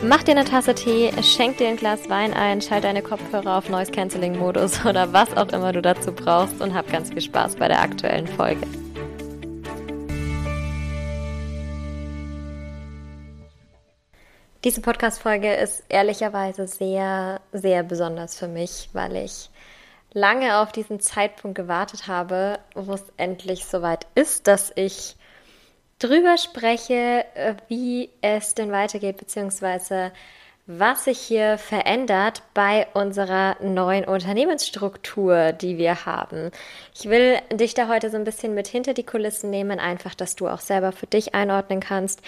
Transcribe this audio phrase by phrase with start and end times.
[0.00, 3.68] Mach dir eine Tasse Tee, schenk dir ein Glas Wein ein, schalt deine Kopfhörer auf
[3.68, 7.56] Noise Cancelling Modus oder was auch immer du dazu brauchst und hab ganz viel Spaß
[7.56, 8.64] bei der aktuellen Folge.
[14.62, 19.50] Diese Podcast-Folge ist ehrlicherweise sehr, sehr besonders für mich, weil ich
[20.12, 25.16] lange auf diesen Zeitpunkt gewartet habe, wo es endlich soweit ist, dass ich
[25.98, 30.12] drüber spreche, äh, wie es denn weitergeht, beziehungsweise
[30.70, 36.50] was sich hier verändert bei unserer neuen Unternehmensstruktur, die wir haben.
[36.94, 40.36] Ich will dich da heute so ein bisschen mit hinter die Kulissen nehmen, einfach, dass
[40.36, 42.20] du auch selber für dich einordnen kannst.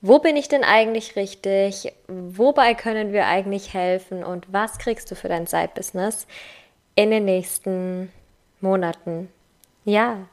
[0.00, 1.92] Wo bin ich denn eigentlich richtig?
[2.06, 4.22] Wobei können wir eigentlich helfen?
[4.22, 6.28] Und was kriegst du für dein Side-Business
[6.94, 8.12] in den nächsten
[8.60, 9.28] Monaten?
[9.84, 10.28] Ja,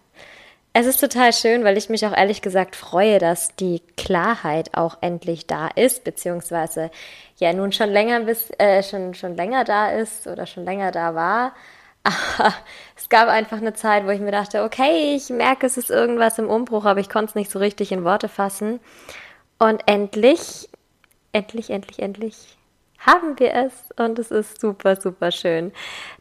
[0.79, 4.99] es ist total schön, weil ich mich auch ehrlich gesagt freue, dass die Klarheit auch
[5.01, 6.91] endlich da ist, beziehungsweise
[7.37, 11.15] ja nun schon länger bis äh, schon schon länger da ist oder schon länger da
[11.15, 11.53] war.
[12.03, 12.53] Aber
[12.95, 16.37] es gab einfach eine Zeit, wo ich mir dachte, okay, ich merke, es ist irgendwas
[16.37, 18.79] im Umbruch, aber ich konnte es nicht so richtig in Worte fassen.
[19.59, 20.69] Und endlich,
[21.33, 22.57] endlich, endlich, endlich
[22.99, 25.71] haben wir es und es ist super, super schön.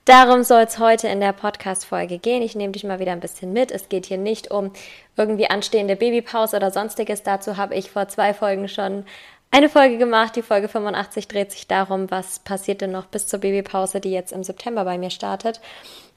[0.05, 2.43] Darum soll es heute in der Podcast-Folge gehen.
[2.43, 3.71] Ich nehme dich mal wieder ein bisschen mit.
[3.71, 4.73] Es geht hier nicht um
[5.17, 7.23] irgendwie anstehende Babypause oder sonstiges.
[7.23, 9.05] Dazu habe ich vor zwei Folgen schon
[9.51, 10.37] eine Folge gemacht.
[10.37, 14.33] Die Folge 85 dreht sich darum, was passiert denn noch bis zur Babypause, die jetzt
[14.33, 15.61] im September bei mir startet.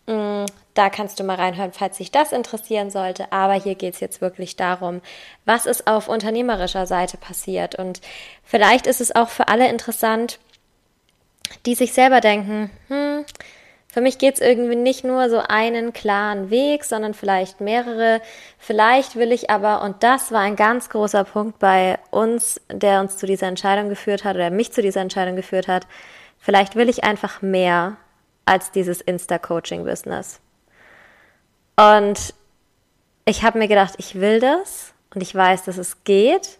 [0.08, 3.32] Mm, da kannst du mal reinhören, falls sich das interessieren sollte.
[3.32, 5.02] Aber hier geht es jetzt wirklich darum,
[5.46, 7.76] was ist auf unternehmerischer Seite passiert.
[7.76, 8.02] Und
[8.44, 10.40] vielleicht ist es auch für alle interessant,
[11.66, 13.26] die sich selber denken, hm,
[13.92, 18.22] für mich geht es irgendwie nicht nur so einen klaren Weg, sondern vielleicht mehrere.
[18.60, 23.18] Vielleicht will ich aber, und das war ein ganz großer Punkt bei uns, der uns
[23.18, 25.88] zu dieser Entscheidung geführt hat oder mich zu dieser Entscheidung geführt hat,
[26.38, 27.98] vielleicht will ich einfach mehr
[28.46, 30.40] als dieses Insta-Coaching-Business.
[31.76, 32.36] Und
[33.26, 36.59] ich habe mir gedacht, ich will das und ich weiß, dass es geht.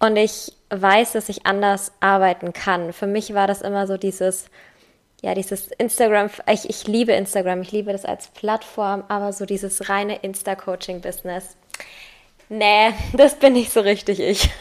[0.00, 2.92] Und ich weiß, dass ich anders arbeiten kann.
[2.92, 4.46] Für mich war das immer so dieses,
[5.20, 9.90] ja, dieses Instagram, ich, ich liebe Instagram, ich liebe das als Plattform, aber so dieses
[9.90, 11.56] reine Insta-Coaching-Business.
[12.48, 14.50] Nee, das bin nicht so richtig ich.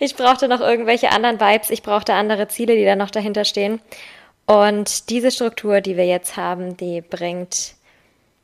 [0.00, 3.80] Ich brauchte noch irgendwelche anderen Vibes, ich brauchte andere Ziele, die da noch dahinter stehen.
[4.46, 7.74] Und diese Struktur, die wir jetzt haben, die bringt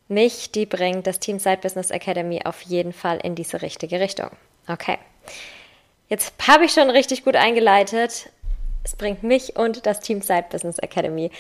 [0.09, 4.31] mich, die bringt das Team Side Business Academy auf jeden Fall in diese richtige Richtung.
[4.69, 4.99] Okay.
[6.15, 8.31] Jetzt habe ich schon richtig gut eingeleitet.
[8.85, 11.33] Es bringt mich und das Team Side Business Academy.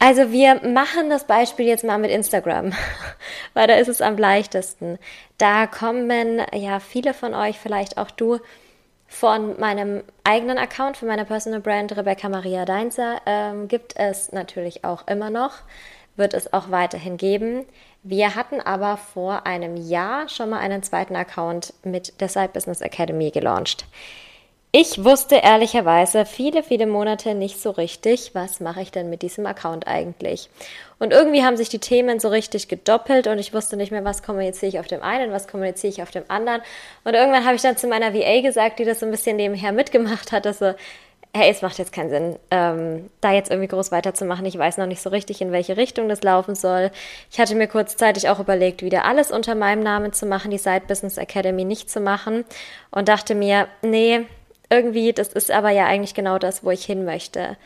[0.00, 2.72] Also wir machen das Beispiel jetzt mal mit Instagram,
[3.54, 4.98] weil da ist es am leichtesten.
[5.38, 8.40] Da kommen ja viele von euch, vielleicht auch du,
[9.06, 14.84] von meinem eigenen Account, von meiner Personal Brand Rebecca Maria Deinzer, ähm, gibt es natürlich
[14.84, 15.58] auch immer noch,
[16.16, 17.64] wird es auch weiterhin geben.
[18.02, 22.80] Wir hatten aber vor einem Jahr schon mal einen zweiten Account mit der Side Business
[22.80, 23.86] Academy gelauncht.
[24.72, 29.44] Ich wusste ehrlicherweise viele, viele Monate nicht so richtig, was mache ich denn mit diesem
[29.44, 30.48] Account eigentlich.
[31.00, 34.22] Und irgendwie haben sich die Themen so richtig gedoppelt und ich wusste nicht mehr, was
[34.22, 36.62] kommuniziere ich auf dem einen, was kommuniziere ich auf dem anderen.
[37.02, 39.72] Und irgendwann habe ich dann zu meiner VA gesagt, die das so ein bisschen nebenher
[39.72, 40.74] mitgemacht hat, dass so,
[41.32, 44.44] hey, es macht jetzt keinen Sinn, ähm, da jetzt irgendwie groß weiterzumachen.
[44.46, 46.90] Ich weiß noch nicht so richtig, in welche Richtung das laufen soll.
[47.30, 50.82] Ich hatte mir kurzzeitig auch überlegt, wieder alles unter meinem Namen zu machen, die Side
[50.88, 52.44] Business Academy nicht zu machen
[52.90, 54.26] und dachte mir, nee,
[54.70, 57.56] irgendwie, das ist aber ja eigentlich genau das, wo ich hin möchte.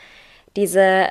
[0.56, 1.08] Diese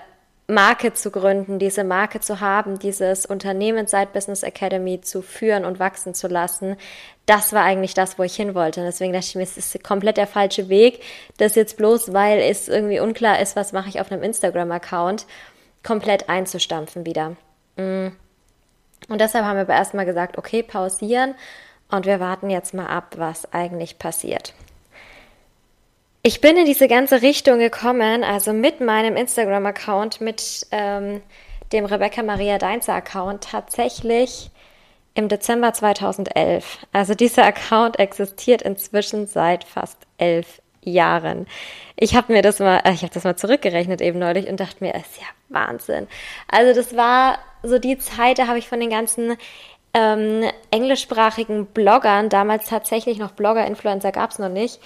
[0.54, 5.80] Marke zu gründen, diese Marke zu haben, dieses Unternehmen Side Business Academy zu führen und
[5.80, 6.78] wachsen zu lassen,
[7.26, 8.82] das war eigentlich das, wo ich hin wollte.
[8.82, 11.02] Und deswegen dachte ich mir, es ist komplett der falsche Weg,
[11.38, 15.26] das jetzt bloß, weil es irgendwie unklar ist, was mache ich auf einem Instagram-Account,
[15.84, 17.36] komplett einzustampfen wieder.
[17.78, 18.10] Mm.
[19.10, 21.36] Und deshalb haben wir aber erstmal gesagt, okay, pausieren
[21.90, 24.54] und wir warten jetzt mal ab, was eigentlich passiert.
[26.26, 31.22] Ich bin in diese ganze Richtung gekommen, also mit meinem Instagram-Account, mit ähm,
[31.74, 34.50] dem Rebecca Maria Deinzer-Account tatsächlich
[35.16, 36.88] im Dezember 2011.
[36.94, 41.46] Also dieser Account existiert inzwischen seit fast elf Jahren.
[41.98, 44.78] Ich habe mir das mal, äh, ich habe das mal zurückgerechnet eben neulich und dachte
[44.80, 46.08] mir, ist ja Wahnsinn.
[46.48, 49.36] Also das war so die Zeit, da habe ich von den ganzen
[49.94, 54.80] ähm, englischsprachigen Bloggern, damals tatsächlich noch Blogger-Influencer gab es noch nicht,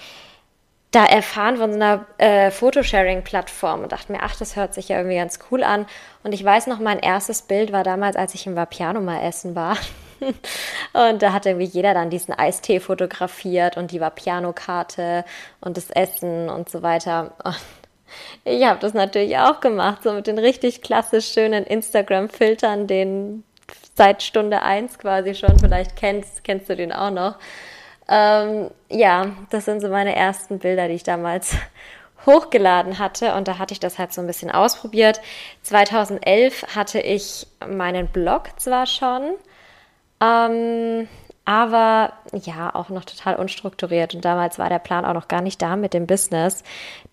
[0.90, 4.96] da erfahren von so einer äh, Photosharing-Plattform und dachte mir, ach, das hört sich ja
[4.96, 5.86] irgendwie ganz cool an.
[6.22, 9.54] Und ich weiß noch, mein erstes Bild war damals, als ich im Vapiano mal essen
[9.54, 9.76] war.
[10.92, 15.24] und da hat irgendwie jeder dann diesen Eistee fotografiert und die Vapiano-Karte
[15.60, 17.32] und das Essen und so weiter.
[17.44, 17.56] Und
[18.44, 23.44] ich habe das natürlich auch gemacht, so mit den richtig klassisch schönen Instagram-Filtern, den
[23.94, 27.36] seit Stunde eins quasi schon, vielleicht kennst, kennst du den auch noch.
[28.08, 31.54] Ähm, ja, das sind so meine ersten Bilder, die ich damals
[32.26, 35.20] hochgeladen hatte und da hatte ich das halt so ein bisschen ausprobiert.
[35.62, 39.34] 2011 hatte ich meinen Blog zwar schon,
[40.20, 41.08] ähm,
[41.44, 44.14] aber ja, auch noch total unstrukturiert.
[44.14, 46.62] Und damals war der Plan auch noch gar nicht da mit dem Business.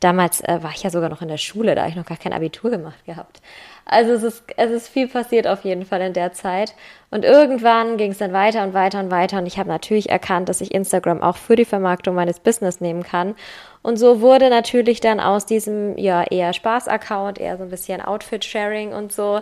[0.01, 2.17] Damals äh, war ich ja sogar noch in der Schule, da habe ich noch gar
[2.17, 3.41] kein Abitur gemacht gehabt.
[3.87, 6.73] Also es ist, es ist viel passiert auf jeden Fall in der Zeit.
[7.11, 9.37] Und irgendwann ging es dann weiter und weiter und weiter.
[9.37, 13.03] Und ich habe natürlich erkannt, dass ich Instagram auch für die Vermarktung meines Business nehmen
[13.03, 13.35] kann.
[13.83, 18.91] Und so wurde natürlich dann aus diesem ja eher Spaß-Account, eher so ein bisschen Outfit-Sharing
[18.91, 19.37] und so,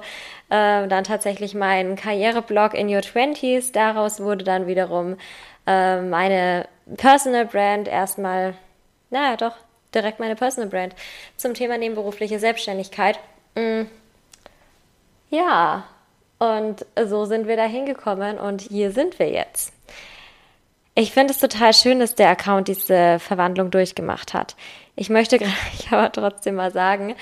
[0.50, 3.72] äh, dann tatsächlich mein Karriereblog in Your Twenties.
[3.72, 5.16] Daraus wurde dann wiederum
[5.66, 6.68] äh, meine
[6.98, 8.56] Personal Brand erstmal,
[9.10, 9.56] naja doch,
[9.96, 10.96] direkt meine Personal Brand
[11.38, 13.18] zum Thema nebenberufliche Selbstständigkeit.
[13.56, 13.84] Mm
[15.34, 15.84] ja,
[16.38, 19.74] und so sind wir da hingekommen und hier sind wir jetzt.
[20.96, 24.56] Ich finde es total schön, dass der Account diese Verwandlung durchgemacht hat.
[24.96, 27.16] Ich möchte gleich aber trotzdem mal sagen,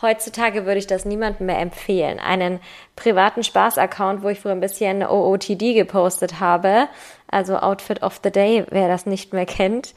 [0.00, 2.20] heutzutage würde ich das niemandem mehr empfehlen.
[2.20, 2.60] Einen
[2.96, 6.88] privaten Spaß-Account, wo ich früher ein bisschen OOTD gepostet habe,
[7.30, 9.94] also Outfit of the Day, wer das nicht mehr kennt,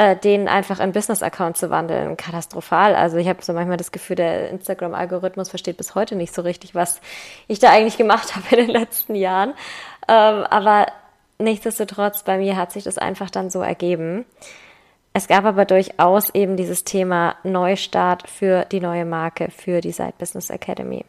[0.00, 2.94] äh, den einfach in Business-Account zu wandeln, katastrophal.
[2.94, 6.74] Also ich habe so manchmal das Gefühl, der Instagram-Algorithmus versteht bis heute nicht so richtig,
[6.74, 7.02] was
[7.48, 9.50] ich da eigentlich gemacht habe in den letzten Jahren.
[10.08, 10.86] Ähm, aber
[11.38, 14.24] nichtsdestotrotz, bei mir hat sich das einfach dann so ergeben.
[15.12, 20.14] Es gab aber durchaus eben dieses Thema Neustart für die neue Marke, für die Side
[20.16, 21.04] Business Academy.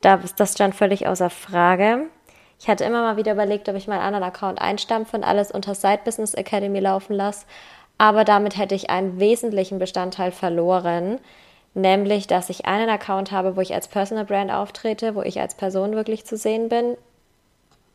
[0.00, 2.06] Das stand völlig außer Frage.
[2.58, 5.74] Ich hatte immer mal wieder überlegt, ob ich meinen anderen Account einstampfe und alles unter
[5.74, 7.44] Side Business Academy laufen lasse
[7.98, 11.18] aber damit hätte ich einen wesentlichen Bestandteil verloren,
[11.74, 15.54] nämlich dass ich einen Account habe, wo ich als Personal Brand auftrete, wo ich als
[15.54, 16.96] Person wirklich zu sehen bin,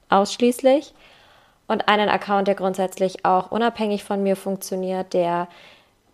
[0.09, 0.93] ausschließlich,
[1.67, 5.49] und einen Account, der grundsätzlich auch unabhängig von mir funktioniert, der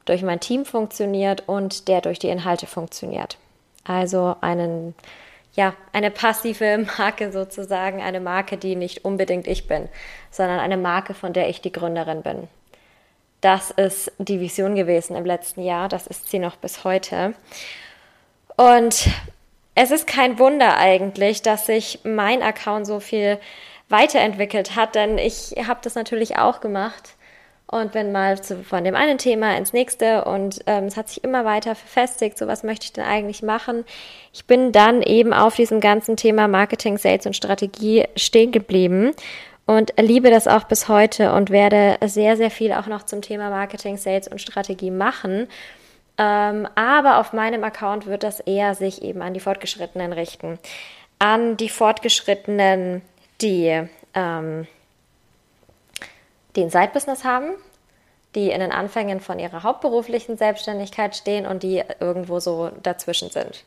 [0.06, 3.38] durch mein Team funktioniert und der durch die Inhalte funktioniert.
[3.86, 4.96] Also einen
[5.56, 9.88] ja, eine passive Marke sozusagen, eine Marke, die nicht unbedingt ich bin,
[10.32, 12.48] sondern eine Marke, von der ich die Gründerin bin.
[13.44, 15.90] Das ist die Vision gewesen im letzten Jahr.
[15.90, 17.34] Das ist sie noch bis heute.
[18.56, 19.10] Und
[19.76, 23.38] es ist kein Wunder eigentlich, dass sich mein Account so viel
[23.90, 27.16] weiterentwickelt hat, denn ich habe das natürlich auch gemacht
[27.68, 31.22] und bin mal zu, von dem einen Thema ins nächste und ähm, es hat sich
[31.26, 32.38] immer weiter verfestigt.
[32.38, 33.84] So was möchte ich denn eigentlich machen?
[34.32, 39.14] Ich bin dann eben auf diesem ganzen Thema Marketing, Sales und Strategie stehen geblieben
[39.66, 43.50] und liebe das auch bis heute und werde sehr, sehr viel auch noch zum Thema
[43.50, 45.48] Marketing, Sales und Strategie machen.
[46.18, 50.60] Ähm, aber auf meinem Account wird das eher sich eben an die Fortgeschrittenen richten.
[51.18, 53.02] An die Fortgeschrittenen,
[53.42, 54.68] die, ähm,
[56.56, 57.52] die ein Side-Business haben,
[58.36, 63.64] die in den Anfängen von ihrer hauptberuflichen Selbstständigkeit stehen und die irgendwo so dazwischen sind.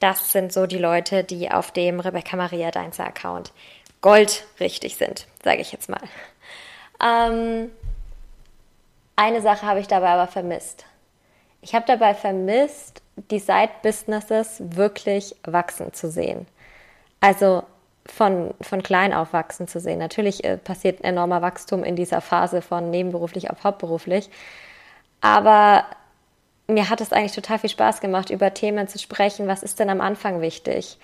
[0.00, 3.52] Das sind so die Leute, die auf dem Rebecca Maria Deinzer Account
[4.00, 6.00] goldrichtig sind, sage ich jetzt mal.
[7.02, 7.70] Ähm,
[9.16, 10.86] eine Sache habe ich dabei aber vermisst.
[11.62, 16.46] Ich habe dabei vermisst, die Side-Businesses wirklich wachsen zu sehen.
[17.20, 17.64] Also
[18.06, 19.98] von, von klein auf wachsen zu sehen.
[19.98, 24.30] Natürlich äh, passiert enormer Wachstum in dieser Phase von nebenberuflich auf hauptberuflich.
[25.20, 25.84] Aber
[26.66, 29.48] mir hat es eigentlich total viel Spaß gemacht, über Themen zu sprechen.
[29.48, 30.98] Was ist denn am Anfang wichtig?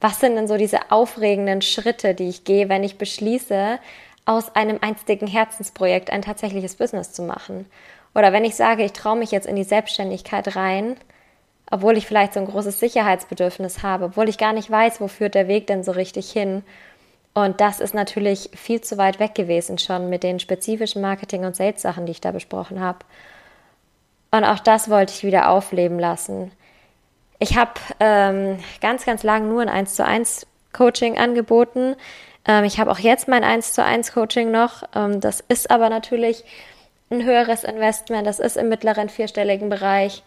[0.00, 3.78] Was sind denn so diese aufregenden Schritte, die ich gehe, wenn ich beschließe,
[4.24, 7.66] aus einem einstigen Herzensprojekt ein tatsächliches Business zu machen?
[8.14, 10.96] Oder wenn ich sage, ich traue mich jetzt in die Selbstständigkeit rein,
[11.70, 15.34] obwohl ich vielleicht so ein großes Sicherheitsbedürfnis habe, obwohl ich gar nicht weiß, wo führt
[15.34, 16.64] der Weg denn so richtig hin.
[17.32, 21.54] Und das ist natürlich viel zu weit weg gewesen schon mit den spezifischen Marketing- und
[21.54, 22.98] Sales-Sachen, die ich da besprochen habe.
[24.32, 26.50] Und auch das wollte ich wieder aufleben lassen.
[27.42, 31.96] Ich habe ähm, ganz, ganz lang nur ein 1 zu 1 Coaching angeboten.
[32.46, 34.82] Ähm, ich habe auch jetzt mein 1 zu 1 Coaching noch.
[34.94, 36.44] Ähm, das ist aber natürlich
[37.10, 38.26] ein höheres Investment.
[38.26, 40.22] Das ist im mittleren vierstelligen Bereich.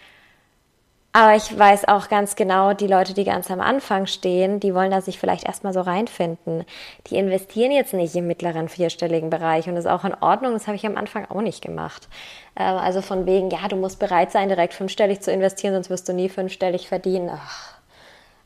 [1.15, 4.89] Aber ich weiß auch ganz genau, die Leute, die ganz am Anfang stehen, die wollen
[4.89, 6.65] da sich vielleicht erstmal so reinfinden.
[7.05, 10.53] Die investieren jetzt nicht im mittleren vierstelligen Bereich und das ist auch in Ordnung.
[10.53, 12.07] Das habe ich am Anfang auch nicht gemacht.
[12.55, 16.09] Ähm, also von wegen, ja, du musst bereit sein, direkt fünfstellig zu investieren, sonst wirst
[16.09, 17.29] du nie fünfstellig verdienen.
[17.31, 17.75] Ach,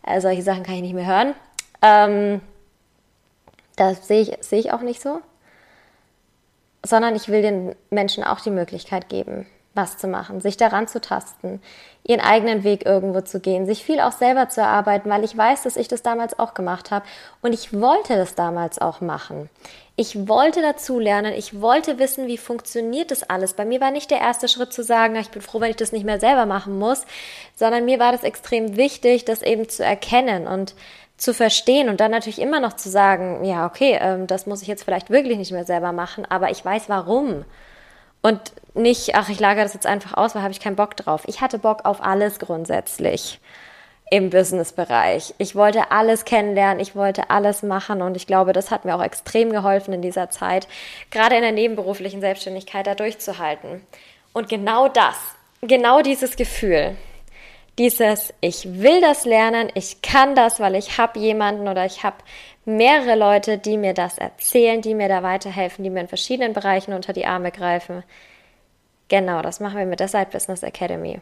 [0.03, 1.36] also solche Sachen kann ich nicht mehr hören.
[1.81, 2.41] Ähm,
[3.77, 5.21] das sehe ich, sehe ich auch nicht so.
[6.86, 9.45] Sondern ich will den Menschen auch die Möglichkeit geben,
[9.77, 11.62] was zu machen, sich daran zu tasten,
[12.03, 15.63] ihren eigenen Weg irgendwo zu gehen, sich viel auch selber zu erarbeiten, weil ich weiß,
[15.63, 17.05] dass ich das damals auch gemacht habe
[17.41, 19.50] und ich wollte das damals auch machen.
[19.96, 23.53] Ich wollte dazulernen, ich wollte wissen, wie funktioniert das alles.
[23.53, 25.91] Bei mir war nicht der erste Schritt zu sagen, ich bin froh, wenn ich das
[25.91, 27.05] nicht mehr selber machen muss,
[27.55, 30.75] sondern mir war das extrem wichtig, das eben zu erkennen und
[31.17, 34.67] zu verstehen und dann natürlich immer noch zu sagen, ja, okay, ähm, das muss ich
[34.67, 37.43] jetzt vielleicht wirklich nicht mehr selber machen, aber ich weiß warum.
[38.21, 38.39] Und
[38.74, 41.24] nicht, ach, ich lagere das jetzt einfach aus, weil habe ich keinen Bock drauf.
[41.27, 43.39] Ich hatte Bock auf alles grundsätzlich
[44.09, 45.33] im Business-Bereich.
[45.38, 49.03] Ich wollte alles kennenlernen, ich wollte alles machen und ich glaube, das hat mir auch
[49.03, 50.67] extrem geholfen in dieser Zeit,
[51.12, 53.86] gerade in der nebenberuflichen Selbstständigkeit da durchzuhalten.
[54.33, 55.17] Und genau das,
[55.62, 56.95] genau dieses Gefühl,
[57.77, 62.17] dieses, ich will das lernen, ich kann das, weil ich habe jemanden oder ich habe
[62.67, 66.93] mehrere Leute, die mir das erzählen, die mir da weiterhelfen, die mir in verschiedenen Bereichen
[66.93, 68.03] unter die Arme greifen.
[69.07, 71.21] Genau, das machen wir mit der Side Business Academy.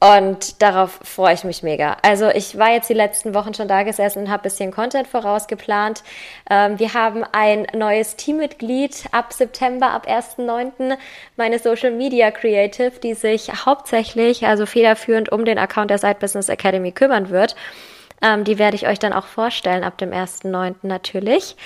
[0.00, 1.96] Und darauf freue ich mich mega.
[2.02, 6.04] Also ich war jetzt die letzten Wochen schon da gesessen und habe bisschen Content vorausgeplant.
[6.50, 10.98] Ähm, wir haben ein neues Teammitglied ab September, ab 1.9.
[11.36, 16.50] meine Social Media Creative, die sich hauptsächlich, also federführend um den Account der Side Business
[16.50, 17.56] Academy kümmern wird.
[18.22, 20.74] Ähm, die werde ich euch dann auch vorstellen ab dem 1.9.
[20.82, 21.56] natürlich.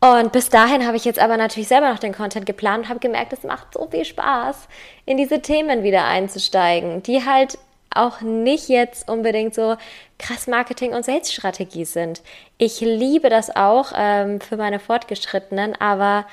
[0.00, 3.00] Und bis dahin habe ich jetzt aber natürlich selber noch den Content geplant und habe
[3.00, 4.68] gemerkt, es macht so viel Spaß,
[5.06, 7.58] in diese Themen wieder einzusteigen, die halt
[7.92, 9.76] auch nicht jetzt unbedingt so
[10.18, 12.22] krass Marketing- und Sales-Strategie sind.
[12.58, 16.26] Ich liebe das auch ähm, für meine Fortgeschrittenen, aber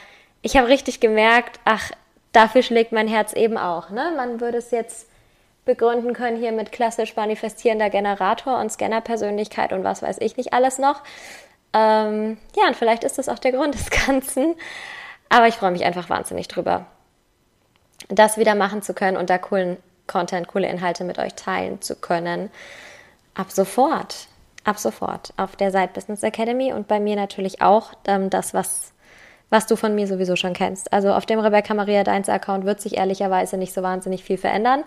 [0.43, 1.91] ich habe richtig gemerkt, ach,
[2.33, 3.89] dafür schlägt mein Herz eben auch.
[3.89, 4.13] Ne?
[4.15, 5.07] Man würde es jetzt
[5.65, 10.77] begründen können hier mit klassisch manifestierender Generator und Scanner-Persönlichkeit und was weiß ich nicht alles
[10.77, 11.01] noch.
[11.73, 14.55] Ähm, ja, und vielleicht ist das auch der Grund des Ganzen.
[15.29, 16.85] Aber ich freue mich einfach wahnsinnig drüber,
[18.09, 21.95] das wieder machen zu können und da coolen Content, coole Inhalte mit euch teilen zu
[21.95, 22.51] können.
[23.33, 24.27] Ab sofort,
[24.63, 28.93] ab sofort auf der Side Business Academy und bei mir natürlich auch ähm, das, was,
[29.49, 30.93] was du von mir sowieso schon kennst.
[30.93, 34.83] Also auf dem Rebecca Maria Deins Account wird sich ehrlicherweise nicht so wahnsinnig viel verändern.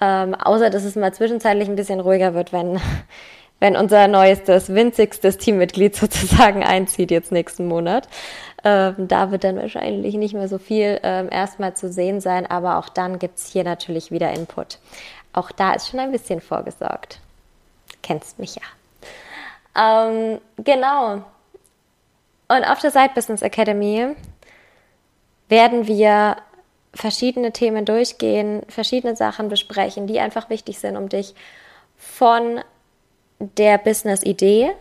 [0.00, 2.80] Ähm, außer dass es mal zwischenzeitlich ein bisschen ruhiger wird, wenn
[3.60, 8.08] wenn unser neuestes, winzigstes Teammitglied sozusagen einzieht jetzt nächsten Monat.
[8.64, 12.78] Ähm, da wird dann wahrscheinlich nicht mehr so viel ähm, erstmal zu sehen sein, aber
[12.78, 14.78] auch dann gibt's hier natürlich wieder Input.
[15.32, 17.20] Auch da ist schon ein bisschen vorgesorgt.
[18.02, 18.62] Kennst mich ja.
[20.08, 21.22] Ähm, genau.
[22.48, 24.14] Und auf der Side Business Academy
[25.48, 26.36] werden wir
[26.96, 31.34] verschiedene Themen durchgehen, verschiedene Sachen besprechen, die einfach wichtig sind, um dich
[31.96, 32.60] von
[33.38, 34.72] der Business-Idee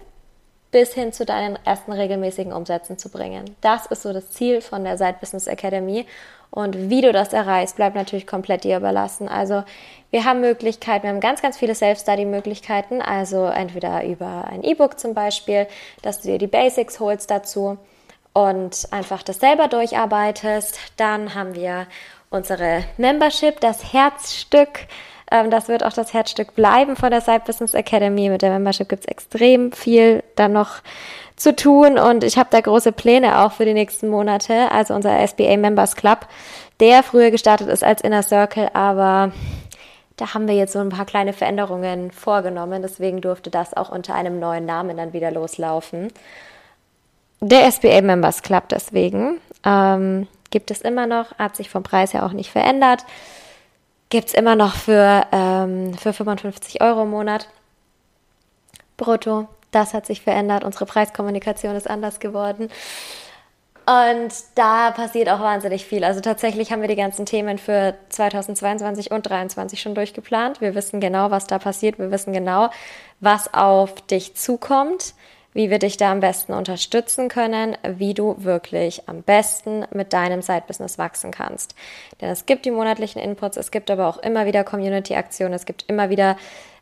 [0.72, 3.56] bis hin zu deinen ersten regelmäßigen Umsätzen zu bringen.
[3.62, 6.06] Das ist so das Ziel von der Side Business Academy.
[6.52, 9.30] Und wie du das erreichst, bleibt natürlich komplett dir überlassen.
[9.30, 9.64] Also
[10.12, 13.02] wir haben Möglichkeiten, wir haben ganz, ganz viele Self-Study-Möglichkeiten.
[13.02, 15.68] Also entweder über ein E-Book zum Beispiel,
[16.02, 17.78] dass du dir die Basics holst dazu
[18.36, 20.78] und einfach das selber durcharbeitest.
[20.98, 21.88] Dann haben wir
[22.30, 24.88] unsere Membership, das Herzstück
[25.32, 28.30] ähm, das wird auch das Herzstück bleiben von der Side Business Academy.
[28.30, 30.82] Mit der Membership gibt es extrem viel dann noch
[31.36, 34.72] zu tun und ich habe da große Pläne auch für die nächsten Monate.
[34.72, 36.28] Also unser SBA Members Club,
[36.80, 39.32] der früher gestartet ist als Inner Circle, aber
[40.18, 42.84] da haben wir jetzt so ein paar kleine Veränderungen vorgenommen.
[42.84, 46.10] Deswegen durfte das auch unter einem neuen Namen dann wieder loslaufen.
[47.42, 52.26] Der SBA Members Club deswegen ähm, gibt es immer noch, hat sich vom Preis her
[52.26, 53.06] auch nicht verändert
[54.10, 57.48] gibt es immer noch für, ähm, für 55 Euro im Monat
[58.98, 59.48] brutto.
[59.72, 60.64] Das hat sich verändert.
[60.64, 62.70] Unsere Preiskommunikation ist anders geworden.
[63.86, 66.04] Und da passiert auch wahnsinnig viel.
[66.04, 70.60] Also tatsächlich haben wir die ganzen Themen für 2022 und 2023 schon durchgeplant.
[70.62, 72.00] Wir wissen genau, was da passiert.
[72.00, 72.70] Wir wissen genau,
[73.20, 75.14] was auf dich zukommt.
[75.56, 80.42] Wie wir dich da am besten unterstützen können, wie du wirklich am besten mit deinem
[80.42, 81.76] Side-Business wachsen kannst.
[82.20, 85.86] Denn es gibt die monatlichen Inputs, es gibt aber auch immer wieder Community-Aktionen, es gibt
[85.88, 86.36] immer wieder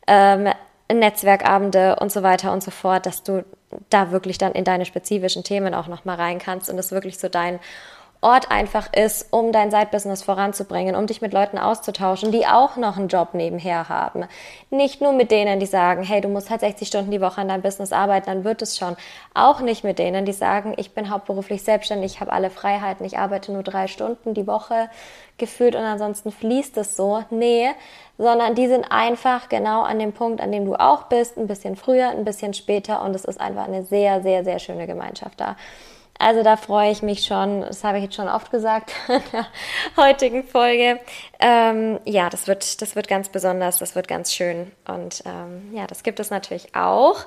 [0.07, 0.49] ähm,
[0.91, 3.45] Netzwerkabende und so weiter und so fort, dass du
[3.91, 7.29] da wirklich dann in deine spezifischen Themen auch nochmal rein kannst und es wirklich so
[7.29, 7.59] dein
[8.23, 12.97] Ort einfach ist, um dein Side-Business voranzubringen, um dich mit Leuten auszutauschen, die auch noch
[12.97, 14.25] einen Job nebenher haben.
[14.69, 17.49] Nicht nur mit denen, die sagen, hey, du musst halt 60 Stunden die Woche an
[17.49, 18.95] deinem Business arbeiten, dann wird es schon.
[19.33, 23.17] Auch nicht mit denen, die sagen, ich bin hauptberuflich selbstständig, ich habe alle Freiheiten, ich
[23.17, 24.89] arbeite nur drei Stunden die Woche
[25.37, 27.23] gefühlt und ansonsten fließt es so.
[27.29, 27.69] Nee,
[28.17, 31.75] sondern die sind einfach genau an dem Punkt, an dem du auch bist, ein bisschen
[31.75, 35.55] früher, ein bisschen später und es ist einfach eine sehr, sehr, sehr schöne Gemeinschaft da.
[36.19, 39.47] Also da freue ich mich schon, das habe ich jetzt schon oft gesagt in der
[39.97, 40.99] heutigen Folge.
[41.39, 44.71] Ähm, ja, das wird, das wird ganz besonders, das wird ganz schön.
[44.87, 47.25] Und ähm, ja, das gibt es natürlich auch.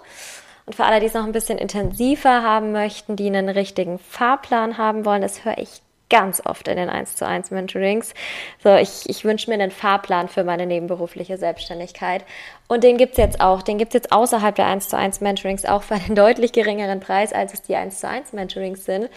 [0.67, 4.79] Und für alle, die es noch ein bisschen intensiver haben möchten, die einen richtigen Fahrplan
[4.79, 8.15] haben wollen, das höre ich ganz oft in den 1 zu 1 Mentorings.
[8.63, 12.25] So, ich, ich wünsche mir einen Fahrplan für meine nebenberufliche Selbstständigkeit.
[12.69, 13.63] Und den gibt's jetzt auch.
[13.63, 17.33] Den gibt's jetzt außerhalb der 1 zu 1 Mentorings auch für einen deutlich geringeren Preis,
[17.33, 19.09] als es die 1 zu 1 Mentorings sind.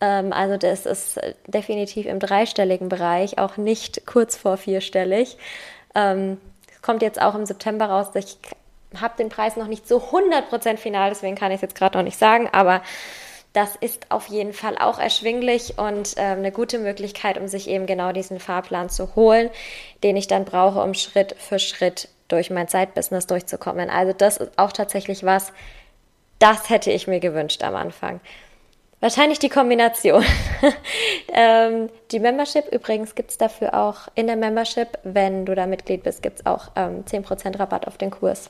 [0.00, 5.38] Ähm, also das ist definitiv im dreistelligen Bereich, auch nicht kurz vor vierstellig.
[5.94, 6.38] Ähm,
[6.82, 8.08] kommt jetzt auch im September raus.
[8.14, 8.36] Ich
[9.00, 12.04] habe den Preis noch nicht so 100% final, deswegen kann ich es jetzt gerade noch
[12.04, 12.82] nicht sagen, aber
[13.52, 17.86] das ist auf jeden Fall auch erschwinglich und äh, eine gute Möglichkeit, um sich eben
[17.86, 19.50] genau diesen Fahrplan zu holen,
[20.02, 23.90] den ich dann brauche, um Schritt für Schritt durch mein Zeitbusiness durchzukommen.
[23.90, 25.52] Also das ist auch tatsächlich was,
[26.38, 28.20] das hätte ich mir gewünscht am Anfang.
[29.00, 30.24] Wahrscheinlich die Kombination.
[31.32, 36.04] ähm, die Membership, übrigens gibt es dafür auch in der Membership, wenn du da Mitglied
[36.04, 38.48] bist, gibt es auch ähm, 10% Rabatt auf den Kurs.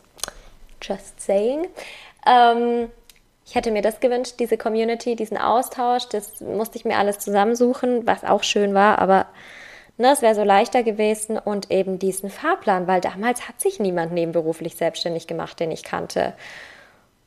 [0.81, 1.69] Just saying.
[2.27, 2.91] Ähm,
[3.45, 6.09] ich hätte mir das gewünscht, diese Community, diesen Austausch.
[6.09, 9.27] Das musste ich mir alles zusammensuchen, was auch schön war, aber
[9.99, 14.13] ne, es wäre so leichter gewesen und eben diesen Fahrplan, weil damals hat sich niemand
[14.13, 16.35] nebenberuflich selbstständig gemacht, den ich kannte.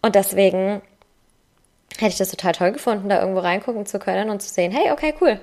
[0.01, 0.81] Und deswegen
[1.97, 4.91] hätte ich das total toll gefunden, da irgendwo reingucken zu können und zu sehen, hey,
[4.91, 5.39] okay, cool,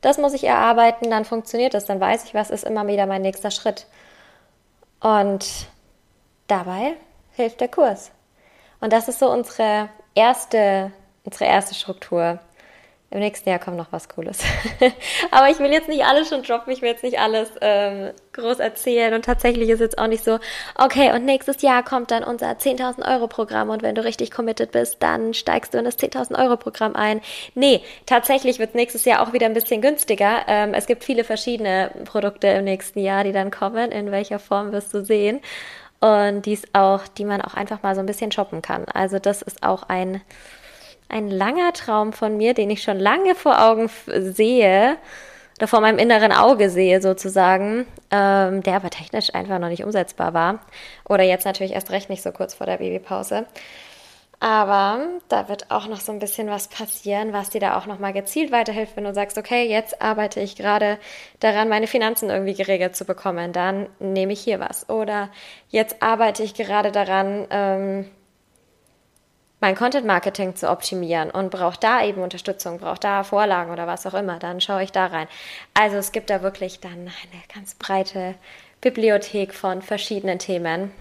[0.00, 3.22] das muss ich erarbeiten, dann funktioniert das, dann weiß ich, was ist immer wieder mein
[3.22, 3.86] nächster Schritt.
[5.00, 5.68] Und
[6.46, 6.94] dabei
[7.32, 8.10] hilft der Kurs.
[8.80, 10.90] Und das ist so unsere erste,
[11.24, 12.40] unsere erste Struktur.
[13.10, 14.40] Im nächsten Jahr kommt noch was Cooles.
[15.30, 18.58] Aber ich will jetzt nicht alles schon droppen, ich will jetzt nicht alles ähm, groß
[18.58, 19.14] erzählen.
[19.14, 20.40] Und tatsächlich ist jetzt auch nicht so,
[20.74, 24.72] okay, und nächstes Jahr kommt dann unser 10.000 Euro Programm und wenn du richtig committed
[24.72, 27.20] bist, dann steigst du in das 10.000 Euro Programm ein.
[27.54, 30.40] Nee, tatsächlich wird nächstes Jahr auch wieder ein bisschen günstiger.
[30.48, 33.92] Ähm, es gibt viele verschiedene Produkte im nächsten Jahr, die dann kommen.
[33.92, 35.40] In welcher Form wirst du sehen
[36.00, 38.84] und die ist auch, die man auch einfach mal so ein bisschen shoppen kann.
[38.92, 40.20] Also das ist auch ein,
[41.08, 44.96] ein langer Traum von mir, den ich schon lange vor Augen sehe
[45.58, 50.34] oder vor meinem inneren Auge sehe sozusagen, ähm, der aber technisch einfach noch nicht umsetzbar
[50.34, 50.60] war.
[51.08, 53.46] Oder jetzt natürlich erst recht nicht so kurz vor der Babypause.
[54.38, 58.12] Aber da wird auch noch so ein bisschen was passieren, was dir da auch nochmal
[58.12, 60.98] gezielt weiterhilft, wenn du sagst, okay, jetzt arbeite ich gerade
[61.40, 64.90] daran, meine Finanzen irgendwie geregelt zu bekommen, dann nehme ich hier was.
[64.90, 65.30] Oder
[65.70, 68.10] jetzt arbeite ich gerade daran, ähm,
[69.60, 74.06] mein Content Marketing zu optimieren und brauche da eben Unterstützung, brauche da Vorlagen oder was
[74.06, 75.28] auch immer, dann schaue ich da rein.
[75.72, 78.34] Also es gibt da wirklich dann eine ganz breite
[78.82, 80.92] Bibliothek von verschiedenen Themen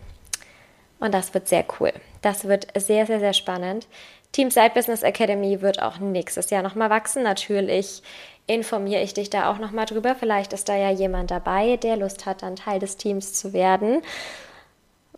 [0.99, 1.91] und das wird sehr cool.
[2.25, 3.85] Das wird sehr, sehr, sehr spannend.
[4.31, 7.21] Team Side Business Academy wird auch nächstes Jahr nochmal wachsen.
[7.21, 8.01] Natürlich
[8.47, 10.15] informiere ich dich da auch nochmal drüber.
[10.15, 14.01] Vielleicht ist da ja jemand dabei, der Lust hat, dann Teil des Teams zu werden.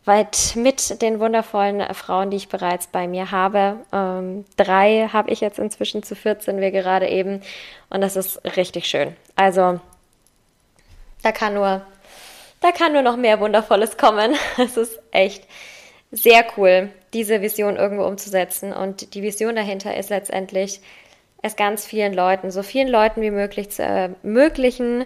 [0.03, 5.39] Weil mit den wundervollen Frauen, die ich bereits bei mir habe, ähm, drei habe ich
[5.39, 7.41] jetzt inzwischen zu 14 wir gerade eben.
[7.89, 9.15] Und das ist richtig schön.
[9.37, 9.79] Also
[11.23, 11.83] da kann nur,
[12.59, 14.35] da kann nur noch mehr Wundervolles kommen.
[14.57, 15.47] Es ist echt
[16.11, 18.73] sehr cool, diese Vision irgendwo umzusetzen.
[18.73, 20.81] Und die Vision dahinter ist letztendlich,
[21.41, 25.05] es ganz vielen Leuten, so vielen Leuten wie möglich zu ermöglichen,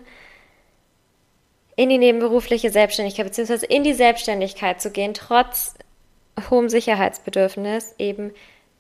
[1.76, 3.66] in die nebenberufliche Selbstständigkeit bzw.
[3.66, 5.74] in die Selbstständigkeit zu gehen, trotz
[6.50, 8.32] hohem Sicherheitsbedürfnis, eben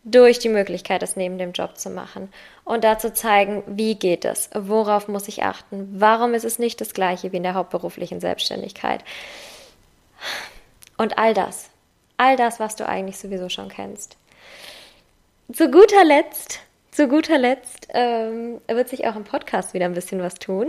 [0.03, 2.31] durch die Möglichkeit, es neben dem Job zu machen.
[2.63, 6.93] Und dazu zeigen, wie geht es, worauf muss ich achten, warum ist es nicht das
[6.93, 9.03] gleiche wie in der hauptberuflichen Selbstständigkeit.
[10.97, 11.70] Und all das
[12.21, 14.15] All das, was du eigentlich sowieso schon kennst.
[15.51, 16.59] Zu guter Letzt,
[16.91, 20.67] zu guter Letzt ähm, wird sich auch im Podcast wieder ein bisschen was tun.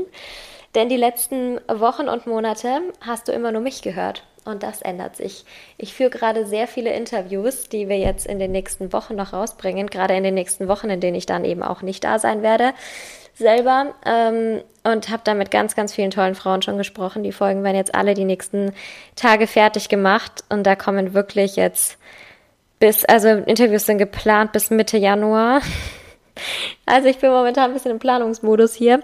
[0.74, 4.24] Denn die letzten Wochen und Monate hast du immer nur mich gehört.
[4.46, 5.44] Und das ändert sich.
[5.76, 9.88] Ich führe gerade sehr viele Interviews, die wir jetzt in den nächsten Wochen noch rausbringen,
[9.88, 12.72] gerade in den nächsten Wochen, in denen ich dann eben auch nicht da sein werde
[13.34, 17.22] selber ähm, und habe da mit ganz, ganz vielen tollen Frauen schon gesprochen.
[17.22, 18.72] Die Folgen werden jetzt alle die nächsten
[19.16, 21.98] Tage fertig gemacht und da kommen wirklich jetzt
[22.78, 25.60] bis, also Interviews sind geplant bis Mitte Januar.
[26.86, 29.02] Also ich bin momentan ein bisschen im Planungsmodus hier.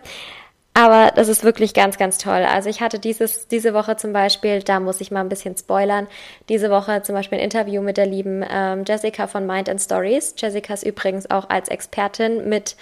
[0.78, 2.44] Aber das ist wirklich ganz, ganz toll.
[2.44, 6.06] Also ich hatte dieses, diese Woche zum Beispiel, da muss ich mal ein bisschen spoilern,
[6.48, 10.36] diese Woche zum Beispiel ein Interview mit der lieben ähm, Jessica von Mind and Stories.
[10.38, 12.76] Jessica ist übrigens auch als Expertin mit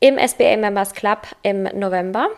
[0.00, 2.28] im SBA Members Club im November.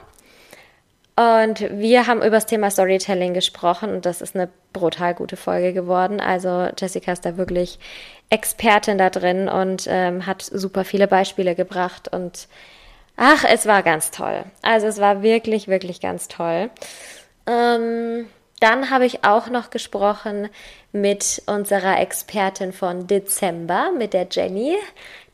[1.19, 5.73] Und wir haben über das Thema Storytelling gesprochen und das ist eine brutal gute Folge
[5.73, 6.21] geworden.
[6.21, 7.81] Also Jessica ist da wirklich
[8.31, 12.47] Expertin da drin und ähm, hat super viele Beispiele gebracht und
[13.17, 14.45] ach, es war ganz toll.
[14.63, 16.71] Also es war wirklich, wirklich ganz toll.
[17.49, 18.27] Ähm,
[18.61, 20.49] dann habe ich auch noch gesprochen
[20.93, 24.77] mit unserer Expertin von Dezember, mit der Jenny.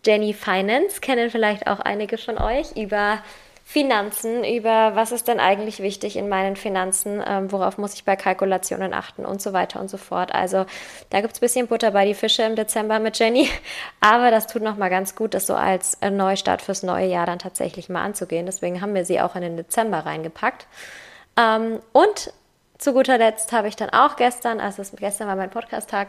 [0.05, 3.19] Jenny Finance kennen vielleicht auch einige von euch über
[3.67, 8.15] Finanzen, über was ist denn eigentlich wichtig in meinen Finanzen, ähm, worauf muss ich bei
[8.15, 10.35] Kalkulationen achten und so weiter und so fort.
[10.35, 10.67] Also
[11.09, 13.49] da gibt es ein bisschen Butter bei die Fische im Dezember mit Jenny,
[14.01, 17.89] aber das tut nochmal ganz gut, das so als Neustart fürs neue Jahr dann tatsächlich
[17.89, 18.45] mal anzugehen.
[18.45, 20.67] Deswegen haben wir sie auch in den Dezember reingepackt.
[21.39, 22.33] Ähm, und
[22.85, 26.09] zu guter Letzt habe ich dann auch gestern, also gestern war mein Podcast-Tag,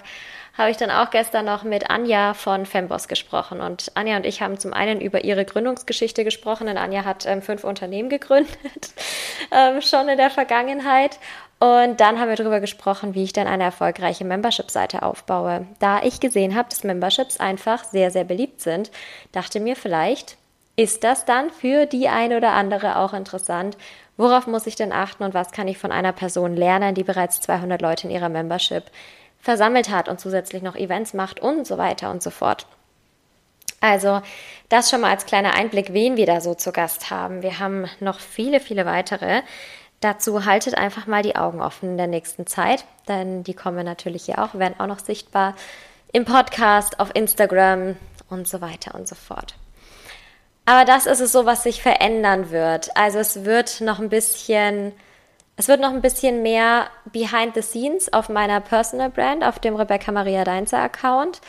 [0.58, 3.62] habe ich dann auch gestern noch mit Anja von Femboss gesprochen.
[3.62, 7.42] Und Anja und ich haben zum einen über ihre Gründungsgeschichte gesprochen, denn Anja hat ähm,
[7.42, 8.94] fünf Unternehmen gegründet,
[9.52, 11.18] ähm, schon in der Vergangenheit.
[11.60, 15.66] Und dann haben wir darüber gesprochen, wie ich dann eine erfolgreiche Membership-Seite aufbaue.
[15.80, 18.92] Da ich gesehen habe, dass Memberships einfach sehr, sehr beliebt sind,
[19.32, 20.36] dachte mir vielleicht,
[20.76, 23.78] ist das dann für die eine oder andere auch interessant
[24.18, 27.42] Worauf muss ich denn achten und was kann ich von einer Person lernen, die bereits
[27.42, 28.84] 200 Leute in ihrer Membership
[29.40, 32.66] versammelt hat und zusätzlich noch Events macht und so weiter und so fort.
[33.82, 34.22] Also
[34.70, 37.44] das schon mal als kleiner Einblick, wen wir da so zu Gast haben.
[37.44, 39.42] Wir haben noch viele, viele weitere.
[40.00, 44.26] Dazu haltet einfach mal die Augen offen in der nächsten Zeit, denn die kommen natürlich
[44.26, 45.56] hier auch, werden auch noch sichtbar
[46.12, 47.96] im Podcast, auf Instagram
[48.30, 49.56] und so weiter und so fort.
[50.66, 52.96] Aber das ist es so, was sich verändern wird.
[52.96, 54.94] Also es wird noch ein bisschen,
[55.58, 59.76] es wird noch ein bisschen mehr behind the scenes auf meiner Personal Brand, auf dem
[59.76, 61.42] Rebecca Maria Deinzer Account.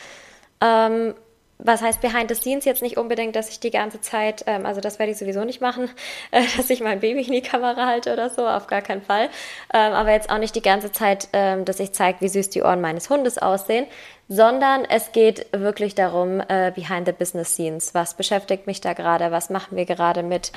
[0.61, 1.15] Ähm,
[1.59, 4.79] was heißt behind the scenes jetzt nicht unbedingt, dass ich die ganze Zeit, ähm, also
[4.79, 5.89] das werde ich sowieso nicht machen,
[6.31, 9.29] äh, dass ich mein Baby in die Kamera halte oder so, auf gar keinen Fall.
[9.73, 12.61] Ähm, aber jetzt auch nicht die ganze Zeit, ähm, dass ich zeige, wie süß die
[12.61, 13.87] Ohren meines Hundes aussehen,
[14.29, 17.93] sondern es geht wirklich darum, äh, behind the business scenes.
[17.93, 19.31] Was beschäftigt mich da gerade?
[19.31, 20.51] Was machen wir gerade mit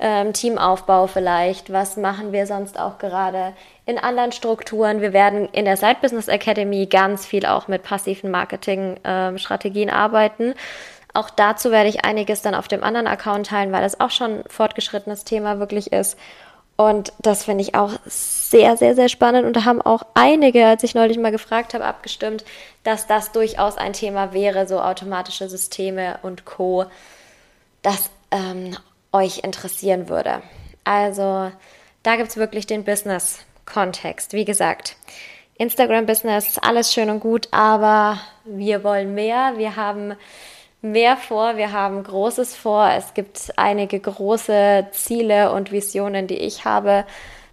[0.00, 1.72] ähm, Teamaufbau vielleicht?
[1.72, 3.52] Was machen wir sonst auch gerade
[3.86, 5.00] in anderen Strukturen?
[5.00, 10.54] Wir werden in der Side Business Academy ganz viel auch mit passiven Marketing-Strategien ähm, arbeiten.
[11.14, 14.38] Auch dazu werde ich einiges dann auf dem anderen Account teilen, weil das auch schon
[14.38, 16.18] ein fortgeschrittenes Thema wirklich ist.
[16.84, 19.46] Und das finde ich auch sehr, sehr, sehr spannend.
[19.46, 22.44] Und da haben auch einige, als ich neulich mal gefragt habe, abgestimmt,
[22.84, 26.86] dass das durchaus ein Thema wäre, so automatische Systeme und Co.,
[27.82, 28.76] das ähm,
[29.12, 30.42] euch interessieren würde.
[30.84, 31.50] Also
[32.02, 34.32] da gibt es wirklich den Business-Kontext.
[34.32, 34.96] Wie gesagt,
[35.58, 39.54] Instagram-Business alles schön und gut, aber wir wollen mehr.
[39.56, 40.14] Wir haben
[40.82, 42.90] mehr vor, wir haben Großes vor.
[42.90, 47.06] Es gibt einige große Ziele und Visionen, die ich habe,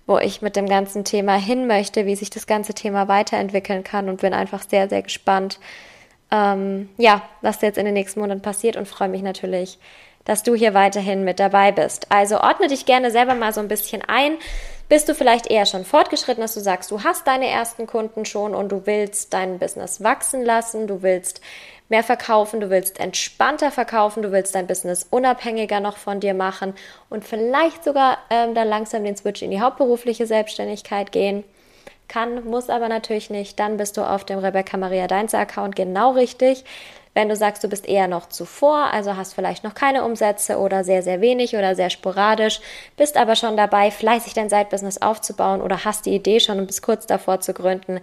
[0.07, 4.09] wo ich mit dem ganzen Thema hin möchte, wie sich das ganze Thema weiterentwickeln kann
[4.09, 5.59] und bin einfach sehr, sehr gespannt,
[6.31, 9.77] ähm, ja, was jetzt in den nächsten Monaten passiert und freue mich natürlich,
[10.25, 12.11] dass du hier weiterhin mit dabei bist.
[12.11, 14.37] Also ordne dich gerne selber mal so ein bisschen ein.
[14.87, 18.55] Bist du vielleicht eher schon fortgeschritten, dass du sagst, du hast deine ersten Kunden schon
[18.55, 21.41] und du willst dein Business wachsen lassen, du willst
[21.89, 26.73] mehr verkaufen, du willst entspannter verkaufen, du willst dein Business unabhängiger noch von dir machen
[27.09, 31.43] und vielleicht sogar ähm, dann langsam den Switch in die hauptberufliche Selbstständigkeit gehen.
[32.07, 33.59] Kann, muss aber natürlich nicht.
[33.59, 36.65] Dann bist du auf dem Rebecca Maria Deinzer Account genau richtig.
[37.13, 40.83] Wenn du sagst, du bist eher noch zuvor, also hast vielleicht noch keine Umsätze oder
[40.83, 42.61] sehr, sehr wenig oder sehr sporadisch,
[42.97, 46.81] bist aber schon dabei, fleißig dein Side-Business aufzubauen oder hast die Idee schon und bist
[46.81, 47.99] kurz davor zu gründen,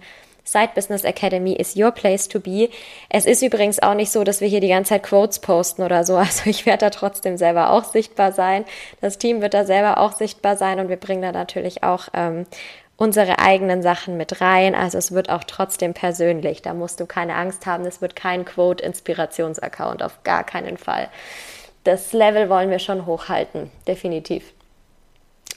[0.47, 2.69] Side Business Academy is your place to be.
[3.09, 6.03] Es ist übrigens auch nicht so, dass wir hier die ganze Zeit Quotes posten oder
[6.03, 6.17] so.
[6.27, 8.65] Also ich werde da trotzdem selber auch sichtbar sein.
[9.01, 12.45] Das Team wird da selber auch sichtbar sein und wir bringen da natürlich auch ähm,
[12.97, 14.75] unsere eigenen Sachen mit rein.
[14.75, 16.61] Also es wird auch trotzdem persönlich.
[16.61, 17.85] Da musst du keine Angst haben.
[17.85, 21.09] Es wird kein Quote-Inspirations-Account, auf gar keinen Fall.
[21.83, 24.53] Das Level wollen wir schon hochhalten, definitiv.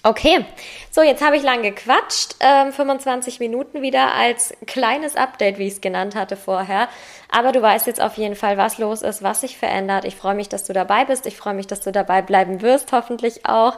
[0.02, 0.46] Okay,
[0.90, 2.36] so jetzt habe ich lang gequatscht.
[2.40, 6.88] Ähm, 25 Minuten wieder als kleines Update, wie ich es genannt hatte vorher.
[7.30, 10.06] Aber du weißt jetzt auf jeden Fall, was los ist, was sich verändert.
[10.06, 11.26] Ich freue mich, dass du dabei bist.
[11.26, 13.76] Ich freue mich, dass du dabei bleiben wirst, hoffentlich auch.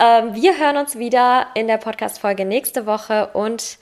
[0.00, 3.78] Ähm, wir hören uns wieder in der Podcast-Folge nächste Woche und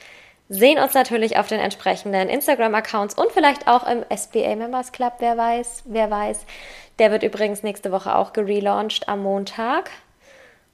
[0.51, 5.38] sehen uns natürlich auf den entsprechenden Instagram-Accounts und vielleicht auch im SBA Members Club, wer
[5.38, 6.44] weiß, wer weiß.
[6.98, 9.90] Der wird übrigens nächste Woche auch gelauncht am Montag.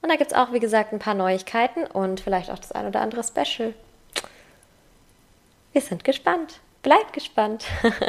[0.05, 2.85] Und da gibt es auch, wie gesagt, ein paar Neuigkeiten und vielleicht auch das ein
[2.85, 3.73] oder andere Special.
[5.71, 6.59] Wir sind gespannt.
[6.83, 7.65] Bleibt gespannt.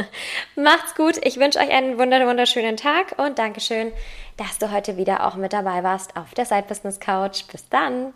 [0.57, 1.17] Macht's gut.
[1.25, 3.93] Ich wünsche euch einen wunderschönen Tag und Dankeschön,
[4.37, 7.45] dass du heute wieder auch mit dabei warst auf der Side Business Couch.
[7.51, 8.13] Bis dann.